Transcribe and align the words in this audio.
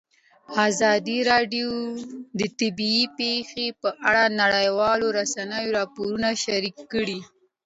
ازادي 0.67 1.17
راډیو 1.31 1.69
د 2.39 2.41
طبیعي 2.59 3.05
پېښې 3.19 3.67
په 3.81 3.89
اړه 4.07 4.23
د 4.29 4.35
نړیوالو 4.41 5.07
رسنیو 5.19 5.75
راپورونه 5.77 6.27
شریک 6.43 6.77
کړي. 6.93 7.19